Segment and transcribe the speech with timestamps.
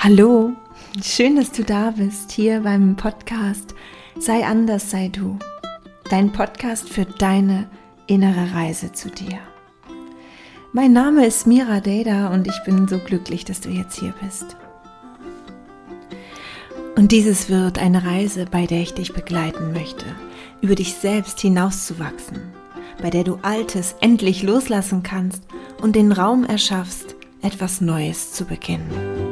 [0.00, 0.52] Hallo,
[1.02, 3.74] schön, dass du da bist, hier beim Podcast
[4.16, 5.36] Sei anders, sei du.
[6.08, 7.68] Dein Podcast für deine
[8.06, 9.40] innere Reise zu dir.
[10.72, 14.56] Mein Name ist Mira Deda und ich bin so glücklich, dass du jetzt hier bist.
[16.94, 20.06] Und dieses wird eine Reise, bei der ich dich begleiten möchte,
[20.60, 22.38] über dich selbst hinauszuwachsen,
[23.02, 25.42] bei der du Altes endlich loslassen kannst
[25.82, 29.27] und den Raum erschaffst, etwas Neues zu beginnen.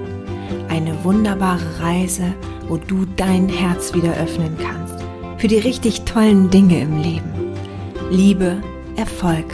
[0.77, 2.35] Eine wunderbare Reise,
[2.69, 5.03] wo du dein Herz wieder öffnen kannst
[5.39, 7.55] für die richtig tollen Dinge im Leben.
[8.11, 8.61] Liebe,
[8.97, 9.47] Erfolg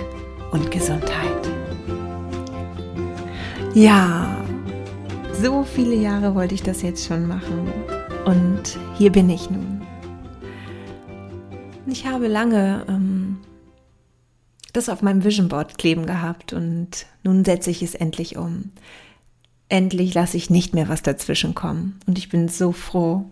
[0.50, 1.48] und Gesundheit.
[3.72, 4.36] Ja,
[5.32, 7.70] so viele Jahre wollte ich das jetzt schon machen
[8.24, 9.80] und hier bin ich nun.
[11.86, 13.38] Ich habe lange ähm,
[14.72, 18.72] das auf meinem Vision Board kleben gehabt und nun setze ich es endlich um.
[19.72, 23.24] Endlich lasse ich nicht mehr was dazwischen kommen und ich bin so froh,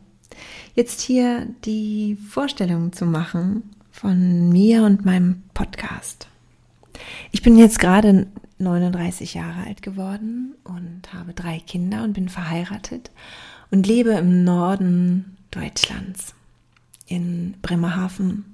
[0.74, 6.28] jetzt hier die Vorstellung zu machen von mir und meinem Podcast.
[7.30, 13.10] Ich bin jetzt gerade 39 Jahre alt geworden und habe drei Kinder und bin verheiratet
[13.70, 16.34] und lebe im Norden Deutschlands
[17.06, 18.46] in Bremerhaven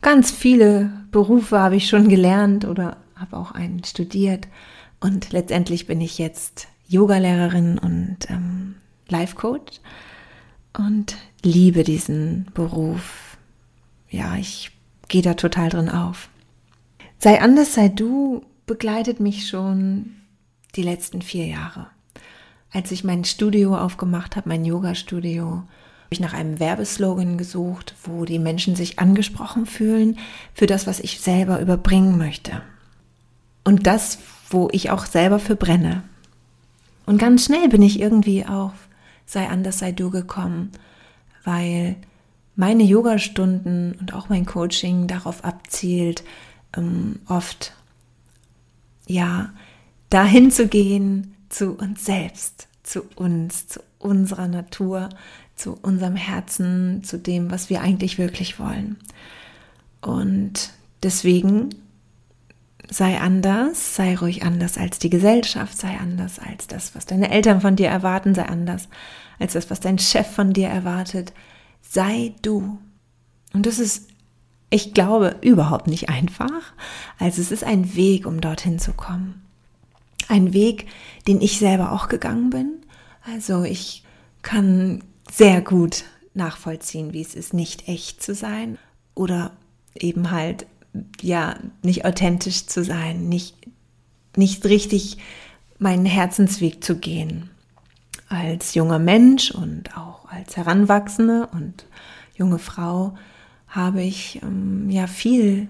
[0.00, 4.48] Ganz viele Berufe habe ich schon gelernt oder habe auch einen studiert.
[4.98, 8.76] Und letztendlich bin ich jetzt Yogalehrerin und ähm,
[9.08, 9.80] Life Coach
[10.76, 13.36] und liebe diesen Beruf.
[14.10, 14.72] Ja, ich
[15.08, 16.28] gehe da total drin auf.
[17.18, 20.16] Sei anders, sei du begleitet mich schon
[20.76, 21.88] die letzten vier Jahre.
[22.72, 25.64] Als ich mein Studio aufgemacht habe, mein Yoga-Studio,
[26.10, 30.18] ich nach einem Werbeslogan gesucht, wo die Menschen sich angesprochen fühlen
[30.54, 32.62] für das, was ich selber überbringen möchte.
[33.64, 36.02] Und das, wo ich auch selber für brenne.
[37.08, 38.74] Und ganz schnell bin ich irgendwie auf
[39.24, 40.72] sei anders, sei du gekommen,
[41.42, 41.96] weil
[42.54, 46.22] meine Yoga-Stunden und auch mein Coaching darauf abzielt,
[46.76, 47.72] ähm, oft
[49.06, 49.54] ja
[50.10, 55.08] dahin zu gehen zu uns selbst, zu uns, zu unserer Natur,
[55.56, 58.96] zu unserem Herzen, zu dem, was wir eigentlich wirklich wollen.
[60.02, 61.70] Und deswegen
[62.90, 67.60] sei anders, sei ruhig anders als die Gesellschaft, sei anders als das, was deine Eltern
[67.60, 68.88] von dir erwarten, sei anders
[69.38, 71.32] als das, was dein Chef von dir erwartet.
[71.82, 72.78] Sei du.
[73.52, 74.08] Und das ist,
[74.70, 76.72] ich glaube, überhaupt nicht einfach.
[77.18, 79.42] Also es ist ein Weg, um dorthin zu kommen.
[80.28, 80.86] Ein Weg,
[81.26, 82.72] den ich selber auch gegangen bin.
[83.22, 84.04] Also ich
[84.42, 88.78] kann sehr gut nachvollziehen, wie es ist, nicht echt zu sein
[89.14, 89.52] oder
[89.94, 90.66] eben halt
[91.20, 93.56] ja nicht authentisch zu sein, nicht
[94.36, 95.18] nicht richtig
[95.78, 97.50] meinen Herzensweg zu gehen.
[98.28, 101.86] Als junger Mensch und auch als Heranwachsende und
[102.36, 103.16] junge Frau
[103.66, 105.68] habe ich ähm, ja viel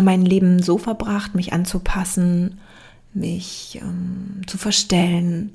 [0.00, 2.58] mein Leben so verbracht, mich anzupassen,
[3.14, 5.52] mich ähm, zu verstellen,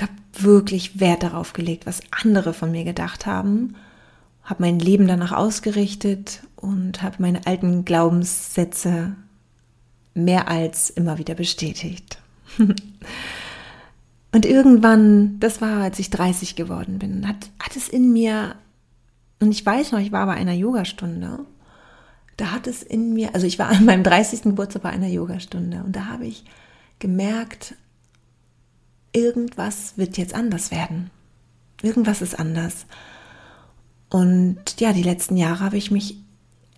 [0.00, 3.74] habe wirklich Wert darauf gelegt, was andere von mir gedacht haben,
[4.48, 9.14] habe mein Leben danach ausgerichtet und habe meine alten Glaubenssätze
[10.14, 12.18] mehr als immer wieder bestätigt.
[14.32, 18.54] und irgendwann, das war, als ich 30 geworden bin, hat, hat es in mir,
[19.38, 21.40] und ich weiß noch, ich war bei einer Yogastunde,
[22.38, 24.44] da hat es in mir, also ich war an meinem 30.
[24.44, 26.44] Geburtstag bei einer Yogastunde und da habe ich
[27.00, 27.74] gemerkt,
[29.12, 31.10] irgendwas wird jetzt anders werden.
[31.82, 32.86] Irgendwas ist anders.
[34.10, 36.16] Und ja, die letzten Jahre habe ich mich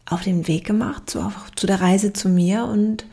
[0.07, 3.07] auf den Weg gemacht, zu, zu der Reise zu mir und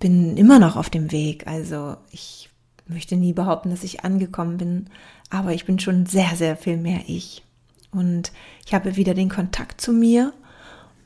[0.00, 1.46] bin immer noch auf dem Weg.
[1.46, 2.48] Also ich
[2.88, 4.86] möchte nie behaupten, dass ich angekommen bin,
[5.30, 7.44] aber ich bin schon sehr, sehr viel mehr ich.
[7.92, 8.32] Und
[8.66, 10.32] ich habe wieder den Kontakt zu mir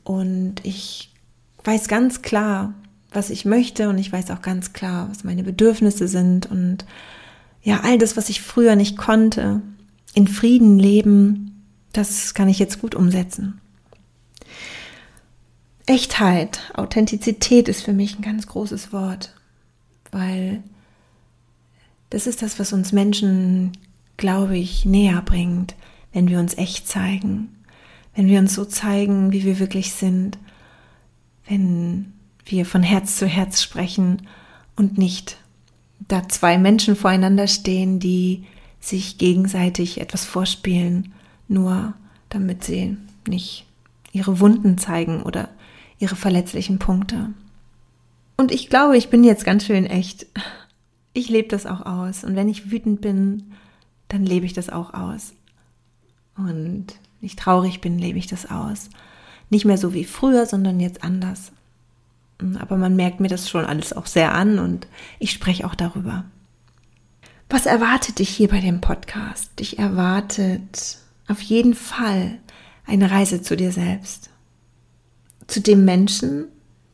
[0.03, 1.11] und ich
[1.63, 2.73] weiß ganz klar,
[3.11, 6.85] was ich möchte und ich weiß auch ganz klar, was meine Bedürfnisse sind und
[7.63, 9.61] ja, all das, was ich früher nicht konnte,
[10.13, 11.54] in Frieden leben,
[11.97, 13.59] das kann ich jetzt gut umsetzen.
[15.85, 19.35] Echtheit, Authentizität ist für mich ein ganz großes Wort,
[20.11, 20.63] weil
[22.09, 23.77] das ist das, was uns Menschen,
[24.17, 25.75] glaube ich, näher bringt,
[26.11, 27.49] wenn wir uns echt zeigen,
[28.15, 30.39] wenn wir uns so zeigen, wie wir wirklich sind,
[31.47, 32.13] wenn
[32.45, 34.27] wir von Herz zu Herz sprechen
[34.75, 35.37] und nicht
[36.07, 38.45] da zwei Menschen voreinander stehen, die
[38.79, 41.13] sich gegenseitig etwas vorspielen,
[41.47, 41.93] nur
[42.29, 42.97] damit sie
[43.27, 43.65] nicht
[44.11, 45.49] ihre Wunden zeigen oder
[45.99, 47.29] ihre verletzlichen Punkte.
[48.37, 50.27] Und ich glaube, ich bin jetzt ganz schön echt.
[51.13, 52.23] ich lebe das auch aus.
[52.23, 53.51] Und wenn ich wütend bin,
[54.09, 55.33] dann lebe ich das auch aus.
[56.37, 58.89] Und wenn ich traurig bin, lebe ich das aus.
[59.49, 61.51] Nicht mehr so wie früher, sondern jetzt anders.
[62.59, 64.87] Aber man merkt mir das schon alles auch sehr an und
[65.19, 66.25] ich spreche auch darüber.
[67.49, 69.57] Was erwartet dich hier bei dem Podcast?
[69.59, 72.39] Dich erwartet auf jeden Fall
[72.85, 74.29] eine Reise zu dir selbst.
[75.47, 76.45] Zu dem Menschen,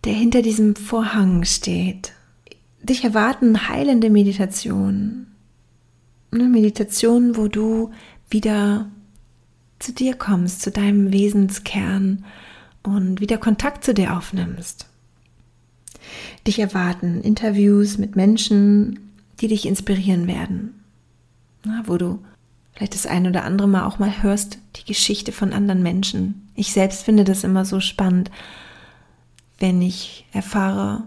[0.03, 2.13] der hinter diesem Vorhang steht.
[2.81, 5.27] Dich erwarten heilende Meditationen.
[6.31, 7.91] Meditationen, wo du
[8.29, 8.89] wieder
[9.79, 12.25] zu dir kommst, zu deinem Wesenskern
[12.83, 14.87] und wieder Kontakt zu dir aufnimmst.
[16.47, 18.99] Dich erwarten Interviews mit Menschen,
[19.39, 20.83] die dich inspirieren werden,
[21.85, 22.19] wo du
[22.81, 26.49] vielleicht das ein oder andere Mal auch mal hörst, die Geschichte von anderen Menschen.
[26.55, 28.31] Ich selbst finde das immer so spannend,
[29.59, 31.03] wenn ich erfahre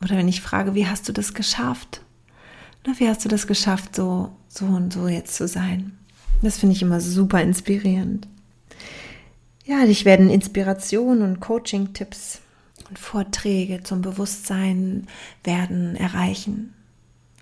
[0.00, 2.00] oder wenn ich frage, wie hast du das geschafft?
[2.86, 5.92] Na, wie hast du das geschafft, so, so und so jetzt zu sein?
[6.40, 8.26] Das finde ich immer super inspirierend.
[9.66, 12.40] Ja, dich werden Inspiration und Coaching-Tipps
[12.88, 15.06] und Vorträge zum Bewusstsein
[15.44, 16.72] werden erreichen.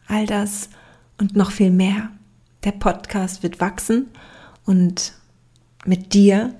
[0.08, 0.68] All das
[1.16, 2.10] und noch viel mehr.
[2.64, 4.08] Der Podcast wird wachsen
[4.64, 5.14] und
[5.84, 6.54] mit dir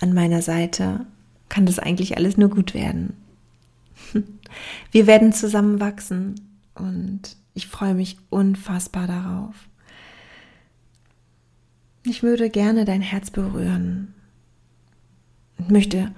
[0.00, 1.06] an meiner Seite
[1.48, 3.14] kann das eigentlich alles nur gut werden.
[4.90, 6.34] Wir werden zusammen wachsen
[6.74, 9.54] und ich freue mich unfassbar darauf.
[12.04, 14.14] Ich würde gerne dein Herz berühren
[15.58, 16.10] und möchte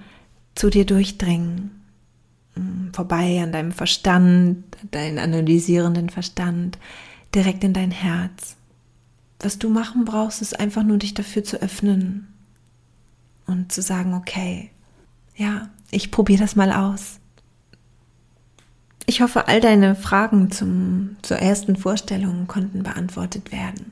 [0.55, 1.71] zu dir durchdringen,
[2.55, 6.79] mm, vorbei an deinem Verstand, deinen analysierenden Verstand,
[7.35, 8.55] direkt in dein Herz.
[9.39, 12.27] Was du machen brauchst, ist einfach nur dich dafür zu öffnen
[13.45, 14.71] und zu sagen, okay,
[15.35, 17.19] ja, ich probiere das mal aus.
[19.05, 23.91] Ich hoffe, all deine Fragen zum, zur ersten Vorstellung konnten beantwortet werden.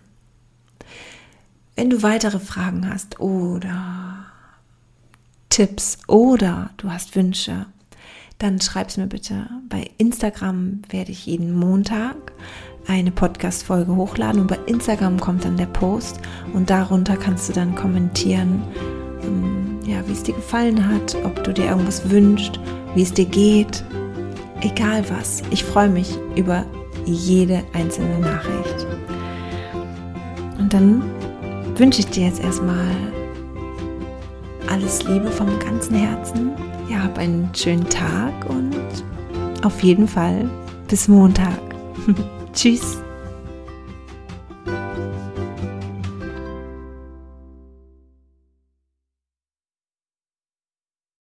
[1.76, 4.26] Wenn du weitere Fragen hast oder
[5.50, 7.68] Tipps oder du hast Wünsche,
[8.40, 9.48] dann schreib es mir bitte.
[9.70, 12.16] Bei Instagram werde ich jeden Montag
[12.88, 16.20] eine Podcast-Folge hochladen und bei Instagram kommt dann der Post
[16.54, 18.62] und darunter kannst du dann kommentieren,
[19.24, 22.60] ähm, ja, wie es dir gefallen hat, ob du dir irgendwas wünschst,
[22.96, 23.84] wie es dir geht,
[24.62, 25.44] egal was.
[25.52, 26.66] Ich freue mich über
[27.06, 28.88] jede einzelne Nachricht.
[30.60, 31.04] Und dann
[31.76, 32.92] wünsche ich dir jetzt erstmal
[34.70, 36.52] alles Liebe vom ganzen Herzen.
[36.90, 38.76] Ja, hab einen schönen Tag und
[39.64, 40.50] auf jeden Fall
[40.88, 41.60] bis Montag.
[42.54, 43.04] Tschüss.